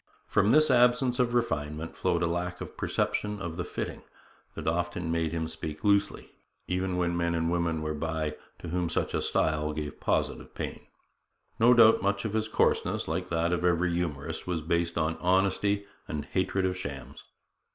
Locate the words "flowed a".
1.95-2.25